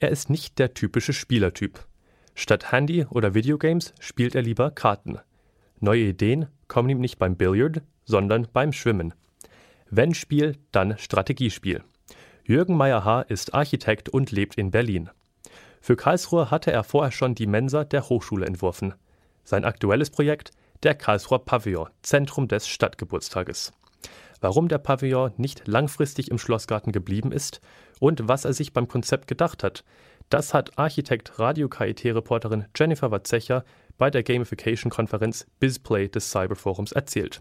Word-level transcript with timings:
Er 0.00 0.10
ist 0.10 0.30
nicht 0.30 0.60
der 0.60 0.74
typische 0.74 1.12
Spielertyp. 1.12 1.84
Statt 2.36 2.70
Handy 2.70 3.04
oder 3.10 3.34
Videogames 3.34 3.94
spielt 3.98 4.36
er 4.36 4.42
lieber 4.42 4.70
Karten. 4.70 5.18
Neue 5.80 6.04
Ideen 6.04 6.46
kommen 6.68 6.88
ihm 6.88 7.00
nicht 7.00 7.18
beim 7.18 7.36
Billard, 7.36 7.82
sondern 8.04 8.46
beim 8.52 8.72
Schwimmen. 8.72 9.12
Wenn 9.90 10.14
Spiel, 10.14 10.56
dann 10.70 10.96
Strategiespiel. 10.98 11.82
Jürgen 12.44 12.76
Meyer-Haar 12.76 13.28
ist 13.28 13.54
Architekt 13.54 14.08
und 14.08 14.30
lebt 14.30 14.54
in 14.54 14.70
Berlin. 14.70 15.10
Für 15.80 15.96
Karlsruhe 15.96 16.50
hatte 16.50 16.70
er 16.70 16.84
vorher 16.84 17.12
schon 17.12 17.34
die 17.34 17.46
Mensa 17.46 17.84
der 17.84 18.08
Hochschule 18.08 18.46
entworfen. 18.46 18.94
Sein 19.42 19.64
aktuelles 19.64 20.10
Projekt 20.10 20.52
der 20.84 20.94
Karlsruher 20.94 21.44
Pavillon, 21.44 21.88
Zentrum 22.02 22.46
des 22.46 22.68
Stadtgeburtstages. 22.68 23.72
Warum 24.40 24.68
der 24.68 24.78
Pavillon 24.78 25.32
nicht 25.36 25.66
langfristig 25.66 26.30
im 26.30 26.38
Schlossgarten 26.38 26.92
geblieben 26.92 27.32
ist 27.32 27.60
und 28.00 28.28
was 28.28 28.44
er 28.44 28.52
sich 28.52 28.72
beim 28.72 28.88
Konzept 28.88 29.26
gedacht 29.26 29.64
hat, 29.64 29.84
das 30.30 30.54
hat 30.54 30.78
Architekt 30.78 31.38
Radio 31.38 31.68
KIT-Reporterin 31.68 32.66
Jennifer 32.76 33.10
Watzecher 33.10 33.64
bei 33.96 34.10
der 34.10 34.22
Gamification-Konferenz 34.22 35.46
BizPlay 35.58 36.08
des 36.08 36.30
Cyberforums 36.30 36.92
erzählt. 36.92 37.40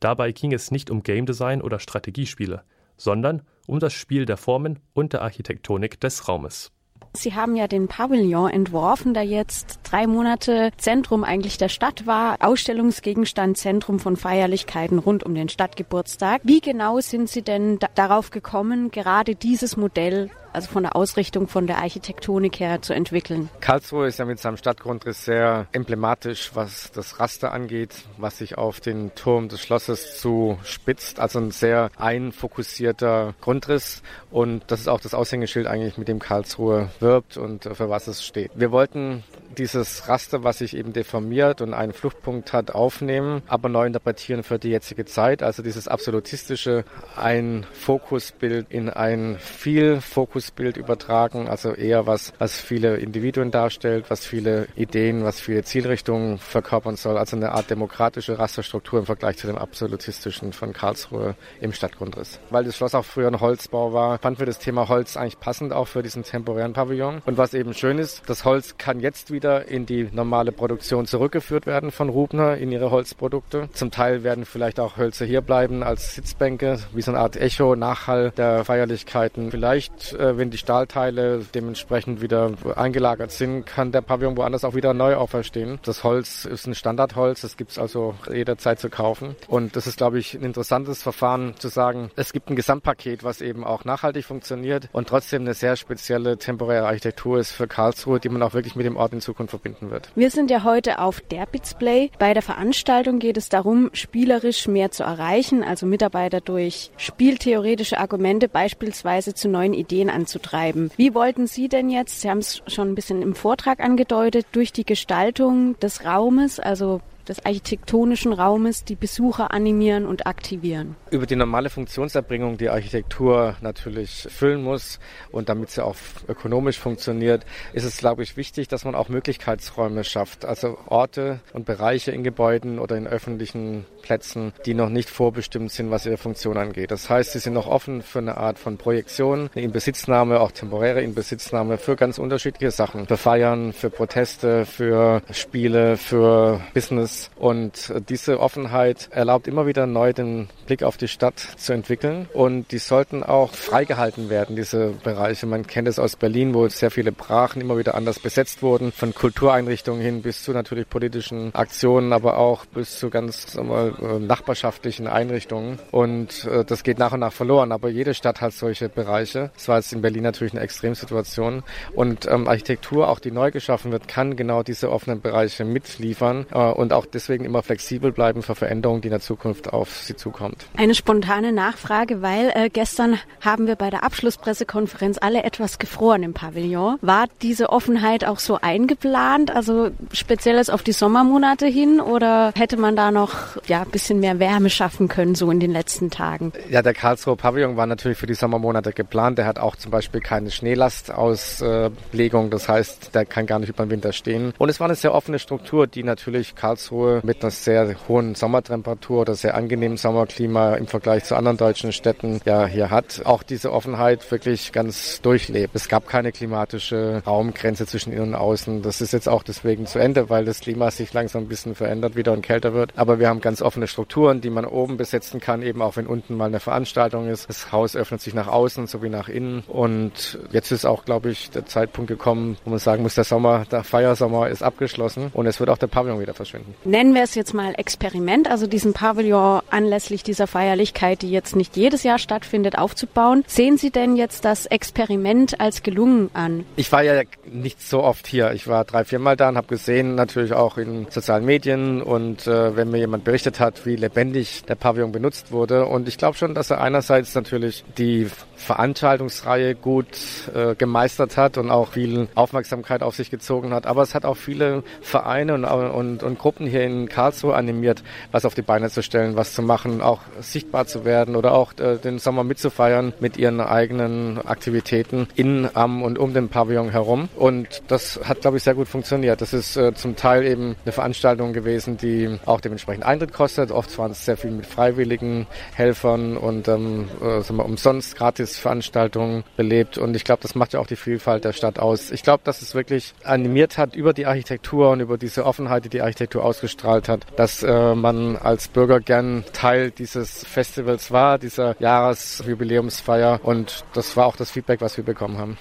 Dabei 0.00 0.32
ging 0.32 0.52
es 0.52 0.70
nicht 0.70 0.90
um 0.90 1.02
Game 1.02 1.26
Design 1.26 1.62
oder 1.62 1.78
Strategiespiele, 1.78 2.62
sondern 2.96 3.42
um 3.66 3.78
das 3.80 3.92
Spiel 3.92 4.26
der 4.26 4.36
Formen 4.36 4.80
und 4.92 5.12
der 5.12 5.22
Architektonik 5.22 6.00
des 6.00 6.28
Raumes. 6.28 6.72
Sie 7.12 7.34
haben 7.34 7.56
ja 7.56 7.66
den 7.66 7.88
Pavillon 7.88 8.50
entworfen, 8.50 9.14
der 9.14 9.24
jetzt 9.24 9.80
drei 9.82 10.06
Monate 10.06 10.70
Zentrum 10.76 11.24
eigentlich 11.24 11.58
der 11.58 11.68
Stadt 11.68 12.06
war, 12.06 12.36
Ausstellungsgegenstand, 12.40 13.56
Zentrum 13.56 13.98
von 13.98 14.16
Feierlichkeiten 14.16 14.98
rund 14.98 15.24
um 15.24 15.34
den 15.34 15.48
Stadtgeburtstag. 15.48 16.42
Wie 16.44 16.60
genau 16.60 17.00
sind 17.00 17.28
Sie 17.28 17.42
denn 17.42 17.78
darauf 17.94 18.30
gekommen, 18.30 18.90
gerade 18.90 19.34
dieses 19.34 19.76
Modell 19.76 20.30
also 20.58 20.72
von 20.72 20.82
der 20.82 20.96
Ausrichtung, 20.96 21.46
von 21.46 21.68
der 21.68 21.78
Architektonik 21.78 22.58
her 22.58 22.82
zu 22.82 22.92
entwickeln. 22.92 23.48
Karlsruhe 23.60 24.08
ist 24.08 24.18
ja 24.18 24.24
mit 24.24 24.40
seinem 24.40 24.56
Stadtgrundriss 24.56 25.24
sehr 25.24 25.68
emblematisch, 25.70 26.50
was 26.54 26.90
das 26.90 27.20
Raster 27.20 27.52
angeht, 27.52 27.94
was 28.16 28.38
sich 28.38 28.58
auf 28.58 28.80
den 28.80 29.14
Turm 29.14 29.48
des 29.48 29.60
Schlosses 29.60 30.20
zu 30.20 30.58
spitzt. 30.64 31.20
Also 31.20 31.38
ein 31.38 31.52
sehr 31.52 31.90
einfokussierter 31.96 33.34
Grundriss 33.40 34.02
und 34.32 34.64
das 34.66 34.80
ist 34.80 34.88
auch 34.88 35.00
das 35.00 35.14
Aushängeschild 35.14 35.68
eigentlich, 35.68 35.96
mit 35.96 36.08
dem 36.08 36.18
Karlsruhe 36.18 36.88
wirbt 36.98 37.36
und 37.36 37.62
für 37.62 37.88
was 37.88 38.08
es 38.08 38.26
steht. 38.26 38.50
Wir 38.56 38.72
wollten 38.72 39.22
dieses 39.58 40.08
Raster, 40.08 40.44
was 40.44 40.58
sich 40.58 40.76
eben 40.76 40.92
deformiert 40.92 41.60
und 41.60 41.74
einen 41.74 41.92
Fluchtpunkt 41.92 42.52
hat, 42.52 42.70
aufnehmen, 42.70 43.42
aber 43.48 43.68
neu 43.68 43.86
interpretieren 43.86 44.42
für 44.42 44.58
die 44.58 44.70
jetzige 44.70 45.04
Zeit. 45.04 45.42
Also 45.42 45.62
dieses 45.62 45.88
absolutistische, 45.88 46.84
ein 47.16 47.66
Fokusbild 47.72 48.66
in 48.70 48.88
ein 48.88 49.36
viel 49.38 50.00
Fokusbild 50.00 50.76
übertragen, 50.76 51.48
also 51.48 51.72
eher 51.72 52.06
was, 52.06 52.32
was 52.38 52.60
viele 52.60 52.96
Individuen 52.96 53.50
darstellt, 53.50 54.06
was 54.08 54.24
viele 54.24 54.68
Ideen, 54.76 55.24
was 55.24 55.40
viele 55.40 55.64
Zielrichtungen 55.64 56.38
verkörpern 56.38 56.96
soll. 56.96 57.18
Also 57.18 57.36
eine 57.36 57.52
Art 57.52 57.70
demokratische 57.70 58.38
Rasterstruktur 58.38 59.00
im 59.00 59.06
Vergleich 59.06 59.36
zu 59.38 59.46
dem 59.46 59.58
absolutistischen 59.58 60.52
von 60.52 60.72
Karlsruhe 60.72 61.34
im 61.60 61.72
Stadtgrundriss. 61.72 62.38
Weil 62.50 62.64
das 62.64 62.76
Schloss 62.76 62.94
auch 62.94 63.04
früher 63.04 63.28
ein 63.28 63.40
Holzbau 63.40 63.92
war, 63.92 64.18
fanden 64.18 64.38
wir 64.40 64.46
das 64.46 64.58
Thema 64.58 64.88
Holz 64.88 65.16
eigentlich 65.16 65.40
passend 65.40 65.72
auch 65.72 65.88
für 65.88 66.02
diesen 66.02 66.22
temporären 66.22 66.72
Pavillon. 66.72 67.22
Und 67.26 67.38
was 67.38 67.54
eben 67.54 67.74
schön 67.74 67.98
ist, 67.98 68.22
das 68.26 68.44
Holz 68.44 68.76
kann 68.78 69.00
jetzt 69.00 69.32
wieder 69.32 69.47
wieder 69.48 69.68
in 69.68 69.86
die 69.86 70.08
normale 70.12 70.52
Produktion 70.52 71.06
zurückgeführt 71.06 71.66
werden 71.66 71.90
von 71.90 72.10
Rubner 72.10 72.58
in 72.58 72.70
ihre 72.70 72.90
Holzprodukte. 72.90 73.68
Zum 73.72 73.90
Teil 73.90 74.22
werden 74.22 74.44
vielleicht 74.44 74.78
auch 74.78 74.98
Hölzer 74.98 75.24
hier 75.24 75.40
bleiben 75.40 75.82
als 75.82 76.14
Sitzbänke, 76.14 76.78
wie 76.92 77.00
so 77.00 77.12
eine 77.12 77.20
Art 77.20 77.36
Echo, 77.36 77.74
Nachhall 77.74 78.30
der 78.36 78.64
Feierlichkeiten. 78.64 79.50
Vielleicht, 79.50 80.12
äh, 80.12 80.36
wenn 80.36 80.50
die 80.50 80.58
Stahlteile 80.58 81.46
dementsprechend 81.54 82.20
wieder 82.20 82.52
eingelagert 82.76 83.30
sind, 83.30 83.64
kann 83.64 83.90
der 83.90 84.02
Pavillon 84.02 84.36
woanders 84.36 84.64
auch 84.64 84.74
wieder 84.74 84.92
neu 84.92 85.16
auferstehen. 85.16 85.78
Das 85.82 86.04
Holz 86.04 86.44
ist 86.44 86.66
ein 86.66 86.74
Standardholz, 86.74 87.40
das 87.40 87.56
gibt 87.56 87.70
es 87.70 87.78
also 87.78 88.14
jederzeit 88.30 88.80
zu 88.80 88.90
kaufen. 88.90 89.34
Und 89.46 89.76
das 89.76 89.86
ist, 89.86 89.96
glaube 89.96 90.18
ich, 90.18 90.34
ein 90.34 90.42
interessantes 90.42 91.02
Verfahren 91.02 91.54
zu 91.58 91.68
sagen, 91.68 92.10
es 92.16 92.32
gibt 92.32 92.50
ein 92.50 92.56
Gesamtpaket, 92.56 93.24
was 93.24 93.40
eben 93.40 93.64
auch 93.64 93.86
nachhaltig 93.86 94.26
funktioniert 94.26 94.88
und 94.92 95.08
trotzdem 95.08 95.42
eine 95.42 95.54
sehr 95.54 95.76
spezielle 95.76 96.36
temporäre 96.36 96.86
Architektur 96.86 97.38
ist 97.38 97.52
für 97.52 97.66
Karlsruhe, 97.66 98.20
die 98.20 98.28
man 98.28 98.42
auch 98.42 98.52
wirklich 98.52 98.76
mit 98.76 98.84
dem 98.84 98.96
Ort 98.96 99.12
in 99.12 99.20
Zukunft 99.22 99.37
Zukunft 99.38 99.50
verbinden 99.50 99.90
wird. 99.90 100.10
Wir 100.16 100.30
sind 100.30 100.50
ja 100.50 100.64
heute 100.64 100.98
auf 100.98 101.20
der 101.20 101.46
Display. 101.46 102.10
Bei 102.18 102.34
der 102.34 102.42
Veranstaltung 102.42 103.20
geht 103.20 103.36
es 103.36 103.48
darum, 103.48 103.90
spielerisch 103.92 104.66
mehr 104.66 104.90
zu 104.90 105.04
erreichen, 105.04 105.62
also 105.62 105.86
Mitarbeiter 105.86 106.40
durch 106.40 106.90
spieltheoretische 106.96 107.98
Argumente 107.98 108.48
beispielsweise 108.48 109.34
zu 109.34 109.48
neuen 109.48 109.74
Ideen 109.74 110.10
anzutreiben. 110.10 110.90
Wie 110.96 111.14
wollten 111.14 111.46
Sie 111.46 111.68
denn 111.68 111.88
jetzt, 111.88 112.20
Sie 112.20 112.28
haben 112.28 112.38
es 112.38 112.62
schon 112.66 112.90
ein 112.90 112.94
bisschen 112.94 113.22
im 113.22 113.34
Vortrag 113.34 113.80
angedeutet, 113.80 114.46
durch 114.52 114.72
die 114.72 114.84
Gestaltung 114.84 115.78
des 115.78 116.04
Raumes, 116.04 116.58
also 116.58 117.00
des 117.28 117.44
architektonischen 117.44 118.32
Raumes 118.32 118.84
die 118.84 118.96
Besucher 118.96 119.52
animieren 119.52 120.06
und 120.06 120.26
aktivieren. 120.26 120.96
Über 121.10 121.26
die 121.26 121.36
normale 121.36 121.70
Funktionserbringung, 121.70 122.56
die 122.58 122.68
Architektur 122.68 123.56
natürlich 123.60 124.26
füllen 124.30 124.62
muss 124.62 124.98
und 125.30 125.48
damit 125.48 125.70
sie 125.70 125.84
auch 125.84 125.96
ökonomisch 126.26 126.78
funktioniert, 126.78 127.44
ist 127.72 127.84
es, 127.84 127.98
glaube 127.98 128.22
ich, 128.22 128.36
wichtig, 128.36 128.68
dass 128.68 128.84
man 128.84 128.94
auch 128.94 129.08
Möglichkeitsräume 129.08 130.04
schafft. 130.04 130.44
Also 130.44 130.78
Orte 130.86 131.40
und 131.52 131.66
Bereiche 131.66 132.10
in 132.10 132.24
Gebäuden 132.24 132.78
oder 132.78 132.96
in 132.96 133.06
öffentlichen 133.06 133.84
Plätzen, 134.02 134.52
die 134.64 134.74
noch 134.74 134.88
nicht 134.88 135.10
vorbestimmt 135.10 135.70
sind, 135.72 135.90
was 135.90 136.06
ihre 136.06 136.16
Funktion 136.16 136.56
angeht. 136.56 136.90
Das 136.90 137.10
heißt, 137.10 137.32
sie 137.32 137.38
sind 137.38 137.54
noch 137.54 137.66
offen 137.66 138.02
für 138.02 138.20
eine 138.20 138.36
Art 138.36 138.58
von 138.58 138.78
Projektion, 138.78 139.50
eine 139.54 139.64
Inbesitznahme, 139.64 140.40
auch 140.40 140.52
temporäre 140.52 141.02
Inbesitznahme 141.02 141.78
für 141.78 141.96
ganz 141.96 142.18
unterschiedliche 142.18 142.70
Sachen. 142.70 143.06
Für 143.06 143.16
Feiern, 143.16 143.72
für 143.72 143.90
Proteste, 143.90 144.64
für 144.64 145.22
Spiele, 145.30 145.96
für 145.96 146.60
Business 146.74 147.17
und 147.36 147.92
diese 148.08 148.40
Offenheit 148.40 149.08
erlaubt 149.10 149.48
immer 149.48 149.66
wieder 149.66 149.86
neu 149.86 150.12
den 150.12 150.48
Blick 150.66 150.82
auf 150.82 150.96
die 150.96 151.08
Stadt 151.08 151.38
zu 151.38 151.72
entwickeln. 151.72 152.28
Und 152.32 152.72
die 152.72 152.78
sollten 152.78 153.22
auch 153.22 153.54
freigehalten 153.54 154.30
werden, 154.30 154.56
diese 154.56 154.88
Bereiche. 155.02 155.46
Man 155.46 155.66
kennt 155.66 155.88
es 155.88 155.98
aus 155.98 156.16
Berlin, 156.16 156.54
wo 156.54 156.68
sehr 156.68 156.90
viele 156.90 157.12
Brachen 157.12 157.60
immer 157.60 157.78
wieder 157.78 157.94
anders 157.94 158.18
besetzt 158.18 158.62
wurden, 158.62 158.92
von 158.92 159.14
Kultureinrichtungen 159.14 160.00
hin 160.00 160.22
bis 160.22 160.42
zu 160.42 160.52
natürlich 160.52 160.88
politischen 160.88 161.54
Aktionen, 161.54 162.12
aber 162.12 162.38
auch 162.38 162.66
bis 162.66 162.98
zu 162.98 163.10
ganz 163.10 163.54
mal, 163.56 163.94
äh, 164.00 164.18
nachbarschaftlichen 164.18 165.06
Einrichtungen. 165.06 165.78
Und 165.90 166.44
äh, 166.44 166.64
das 166.64 166.82
geht 166.82 166.98
nach 166.98 167.12
und 167.12 167.20
nach 167.20 167.32
verloren. 167.32 167.72
Aber 167.72 167.88
jede 167.88 168.14
Stadt 168.14 168.40
hat 168.40 168.52
solche 168.52 168.88
Bereiche. 168.88 169.50
Das 169.54 169.68
war 169.68 169.76
jetzt 169.76 169.92
in 169.92 170.02
Berlin 170.02 170.22
natürlich 170.22 170.52
eine 170.52 170.62
Extremsituation. 170.62 171.62
Und 171.94 172.26
ähm, 172.26 172.48
Architektur, 172.48 173.08
auch 173.08 173.18
die 173.18 173.30
neu 173.30 173.50
geschaffen 173.50 173.92
wird, 173.92 174.08
kann 174.08 174.36
genau 174.36 174.62
diese 174.62 174.90
offenen 174.90 175.20
Bereiche 175.20 175.64
mitliefern 175.64 176.46
äh, 176.52 176.58
und 176.58 176.92
auch 176.92 177.06
deswegen 177.14 177.44
immer 177.44 177.62
flexibel 177.62 178.12
bleiben 178.12 178.42
für 178.42 178.54
Veränderungen, 178.54 179.00
die 179.00 179.08
in 179.08 179.12
der 179.12 179.20
Zukunft 179.20 179.72
auf 179.72 180.02
sie 180.02 180.16
zukommt. 180.16 180.66
Eine 180.76 180.94
spontane 180.94 181.52
Nachfrage, 181.52 182.22
weil 182.22 182.52
äh, 182.54 182.70
gestern 182.70 183.18
haben 183.40 183.66
wir 183.66 183.76
bei 183.76 183.90
der 183.90 184.04
Abschlusspressekonferenz 184.04 185.18
alle 185.20 185.44
etwas 185.44 185.78
gefroren 185.78 186.22
im 186.22 186.34
Pavillon. 186.34 186.98
War 187.00 187.26
diese 187.42 187.70
Offenheit 187.70 188.24
auch 188.24 188.38
so 188.38 188.58
eingeplant, 188.60 189.54
also 189.54 189.90
spezielles 190.12 190.70
auf 190.70 190.82
die 190.82 190.92
Sommermonate 190.92 191.66
hin 191.66 192.00
oder 192.00 192.52
hätte 192.56 192.76
man 192.76 192.96
da 192.96 193.10
noch 193.10 193.56
ja 193.66 193.82
ein 193.82 193.90
bisschen 193.90 194.20
mehr 194.20 194.38
Wärme 194.38 194.70
schaffen 194.70 195.08
können 195.08 195.34
so 195.34 195.50
in 195.50 195.60
den 195.60 195.72
letzten 195.72 196.10
Tagen? 196.10 196.52
Ja, 196.68 196.82
der 196.82 196.94
Karlsruher 196.94 197.36
Pavillon 197.36 197.76
war 197.76 197.86
natürlich 197.86 198.18
für 198.18 198.26
die 198.26 198.34
Sommermonate 198.34 198.92
geplant. 198.92 199.38
Der 199.38 199.46
hat 199.46 199.58
auch 199.58 199.76
zum 199.76 199.90
Beispiel 199.90 200.20
keine 200.20 200.50
Schneelastauslegung, 200.50 202.50
das 202.50 202.68
heißt, 202.68 203.14
der 203.14 203.24
kann 203.24 203.46
gar 203.46 203.58
nicht 203.58 203.70
über 203.70 203.84
den 203.84 203.90
Winter 203.90 204.12
stehen. 204.12 204.52
Und 204.58 204.68
es 204.68 204.80
war 204.80 204.86
eine 204.86 204.94
sehr 204.94 205.14
offene 205.14 205.38
Struktur, 205.38 205.86
die 205.86 206.02
natürlich 206.02 206.54
Karlsruhe 206.54 206.97
Karlsruhe 206.98 207.20
mit 207.22 207.42
einer 207.42 207.50
sehr 207.50 207.94
hohen 208.08 208.34
Sommertemperatur 208.34 209.22
oder 209.22 209.34
sehr 209.34 209.54
angenehmen 209.54 209.96
Sommerklima 209.96 210.74
im 210.74 210.86
Vergleich 210.86 211.24
zu 211.24 211.36
anderen 211.36 211.56
deutschen 211.56 211.92
Städten 211.92 212.40
ja 212.44 212.66
hier 212.66 212.90
hat, 212.90 213.22
auch 213.24 213.42
diese 213.42 213.72
Offenheit 213.72 214.30
wirklich 214.30 214.72
ganz 214.72 215.20
durchlebt. 215.22 215.74
Es 215.74 215.88
gab 215.88 216.06
keine 216.06 216.32
klimatische 216.32 217.22
Raumgrenze 217.26 217.86
zwischen 217.86 218.12
innen 218.12 218.28
und 218.28 218.34
außen. 218.34 218.82
Das 218.82 219.00
ist 219.00 219.12
jetzt 219.12 219.28
auch 219.28 219.42
deswegen 219.42 219.86
zu 219.86 219.98
Ende, 219.98 220.28
weil 220.30 220.44
das 220.44 220.60
Klima 220.60 220.90
sich 220.90 221.12
langsam 221.12 221.44
ein 221.44 221.48
bisschen 221.48 221.74
verändert 221.74 222.16
wieder 222.16 222.32
und 222.32 222.42
kälter 222.42 222.74
wird. 222.74 222.92
Aber 222.96 223.18
wir 223.18 223.28
haben 223.28 223.40
ganz 223.40 223.62
offene 223.62 223.86
Strukturen, 223.86 224.40
die 224.40 224.50
man 224.50 224.64
oben 224.64 224.96
besetzen 224.96 225.40
kann, 225.40 225.62
eben 225.62 225.82
auch 225.82 225.96
wenn 225.96 226.06
unten 226.06 226.36
mal 226.36 226.46
eine 226.46 226.60
Veranstaltung 226.60 227.28
ist. 227.28 227.48
Das 227.48 227.72
Haus 227.72 227.96
öffnet 227.96 228.20
sich 228.20 228.34
nach 228.34 228.48
außen 228.48 228.86
sowie 228.86 229.08
nach 229.08 229.28
innen. 229.28 229.62
Und 229.66 230.38
jetzt 230.50 230.72
ist 230.72 230.84
auch, 230.84 231.04
glaube 231.04 231.30
ich, 231.30 231.50
der 231.50 231.66
Zeitpunkt 231.66 232.08
gekommen, 232.08 232.56
wo 232.64 232.70
man 232.70 232.78
sagen 232.78 233.02
muss, 233.02 233.14
der 233.14 233.24
Sommer, 233.24 233.64
der 233.70 233.84
Feiersommer 233.84 234.48
ist 234.48 234.62
abgeschlossen 234.62 235.30
und 235.32 235.46
es 235.46 235.60
wird 235.60 235.70
auch 235.70 235.78
der 235.78 235.86
Pavillon 235.86 236.20
wieder 236.20 236.34
verschwinden 236.34 236.74
nennen 236.88 237.14
wir 237.14 237.22
es 237.22 237.34
jetzt 237.34 237.54
mal 237.54 237.74
Experiment, 237.76 238.50
also 238.50 238.66
diesen 238.66 238.92
Pavillon 238.92 239.60
anlässlich 239.70 240.22
dieser 240.22 240.46
Feierlichkeit, 240.46 241.22
die 241.22 241.30
jetzt 241.30 241.54
nicht 241.54 241.76
jedes 241.76 242.02
Jahr 242.02 242.18
stattfindet, 242.18 242.78
aufzubauen. 242.78 243.44
Sehen 243.46 243.76
Sie 243.76 243.90
denn 243.90 244.16
jetzt 244.16 244.44
das 244.44 244.66
Experiment 244.66 245.60
als 245.60 245.82
gelungen 245.82 246.30
an? 246.32 246.64
Ich 246.76 246.90
war 246.90 247.02
ja 247.02 247.22
nicht 247.44 247.82
so 247.82 248.02
oft 248.02 248.26
hier. 248.26 248.52
Ich 248.52 248.66
war 248.66 248.84
drei, 248.84 249.04
vier 249.04 249.18
Mal 249.18 249.36
da 249.36 249.50
und 249.50 249.56
habe 249.56 249.68
gesehen, 249.68 250.14
natürlich 250.14 250.52
auch 250.52 250.78
in 250.78 251.06
sozialen 251.10 251.44
Medien 251.44 252.02
und 252.02 252.46
äh, 252.46 252.74
wenn 252.76 252.90
mir 252.90 252.98
jemand 252.98 253.24
berichtet 253.24 253.60
hat, 253.60 253.84
wie 253.86 253.96
lebendig 253.96 254.64
der 254.64 254.74
Pavillon 254.74 255.12
benutzt 255.12 255.52
wurde. 255.52 255.86
Und 255.86 256.08
ich 256.08 256.18
glaube 256.18 256.36
schon, 256.36 256.54
dass 256.54 256.70
er 256.70 256.80
einerseits 256.80 257.34
natürlich 257.34 257.84
die 257.98 258.28
Veranstaltungsreihe 258.56 259.74
gut 259.74 260.06
äh, 260.54 260.74
gemeistert 260.74 261.36
hat 261.36 261.58
und 261.58 261.70
auch 261.70 261.92
viel 261.92 262.28
Aufmerksamkeit 262.34 263.02
auf 263.02 263.14
sich 263.14 263.30
gezogen 263.30 263.72
hat. 263.72 263.86
Aber 263.86 264.02
es 264.02 264.14
hat 264.14 264.24
auch 264.24 264.36
viele 264.36 264.82
Vereine 265.00 265.54
und, 265.54 265.64
und, 265.64 266.22
und 266.22 266.38
Gruppen 266.38 266.66
hier 266.68 266.84
in 266.84 267.08
Karlsruhe 267.08 267.54
animiert, 267.54 268.02
was 268.32 268.44
auf 268.44 268.54
die 268.54 268.62
Beine 268.62 268.90
zu 268.90 269.02
stellen, 269.02 269.36
was 269.36 269.54
zu 269.54 269.62
machen, 269.62 270.00
auch 270.00 270.20
sichtbar 270.40 270.86
zu 270.86 271.04
werden 271.04 271.36
oder 271.36 271.52
auch 271.52 271.72
äh, 271.78 271.96
den 271.96 272.18
Sommer 272.18 272.44
mitzufeiern 272.44 273.12
mit 273.20 273.36
ihren 273.36 273.60
eigenen 273.60 274.38
Aktivitäten 274.44 275.28
in, 275.34 275.68
am 275.74 276.02
und 276.02 276.18
um 276.18 276.34
den 276.34 276.48
Pavillon 276.48 276.90
herum. 276.90 277.28
Und 277.36 277.82
das 277.88 278.20
hat, 278.24 278.40
glaube 278.40 278.56
ich, 278.56 278.62
sehr 278.62 278.74
gut 278.74 278.88
funktioniert. 278.88 279.40
Das 279.40 279.52
ist 279.52 279.76
äh, 279.76 279.94
zum 279.94 280.16
Teil 280.16 280.46
eben 280.46 280.76
eine 280.84 280.92
Veranstaltung 280.92 281.52
gewesen, 281.52 281.96
die 281.96 282.38
auch 282.46 282.60
dementsprechend 282.60 283.04
Eintritt 283.04 283.32
kostet. 283.32 283.70
Oft 283.70 283.96
waren 283.98 284.12
es 284.12 284.24
sehr 284.24 284.36
viel 284.36 284.50
mit 284.50 284.66
freiwilligen 284.66 285.46
Helfern 285.74 286.36
und 286.36 286.68
ähm, 286.68 287.08
äh, 287.20 287.40
sagen 287.40 287.56
wir, 287.56 287.64
umsonst 287.64 288.16
Gratis-Veranstaltungen 288.16 289.44
belebt. 289.56 289.98
Und 289.98 290.16
ich 290.16 290.24
glaube, 290.24 290.42
das 290.42 290.54
macht 290.54 290.72
ja 290.72 290.80
auch 290.80 290.86
die 290.86 290.96
Vielfalt 290.96 291.44
der 291.44 291.52
Stadt 291.52 291.78
aus. 291.78 292.10
Ich 292.10 292.22
glaube, 292.22 292.42
dass 292.44 292.62
es 292.62 292.74
wirklich 292.74 293.14
animiert 293.24 293.78
hat 293.78 293.94
über 293.94 294.12
die 294.12 294.26
Architektur 294.26 294.90
und 294.90 295.00
über 295.00 295.18
diese 295.18 295.44
Offenheit, 295.44 295.84
die 295.84 295.88
die 295.88 296.02
Architektur 296.02 296.44
ausgestrahlt 296.58 297.08
hat, 297.08 297.24
dass 297.36 297.62
äh, 297.62 297.94
man 297.94 298.36
als 298.36 298.68
Bürger 298.68 299.00
gern 299.00 299.44
Teil 299.52 299.92
dieses 299.92 300.44
Festivals 300.44 301.12
war, 301.12 301.38
dieser 301.38 301.76
Jahresjubiläumsfeier. 301.78 303.40
Und 303.42 303.84
das 303.94 304.16
war 304.16 304.26
auch 304.26 304.36
das 304.36 304.50
Feedback, 304.50 304.80
was 304.80 304.96
wir 304.96 305.04
bekommen 305.04 305.38
haben. 305.38 305.58